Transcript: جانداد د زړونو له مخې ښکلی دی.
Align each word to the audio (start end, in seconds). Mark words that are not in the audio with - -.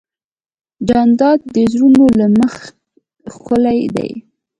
جانداد 0.87 1.39
د 1.55 1.55
زړونو 1.71 2.05
له 2.19 2.27
مخې 2.37 2.65
ښکلی 3.33 3.79
دی. 3.95 4.11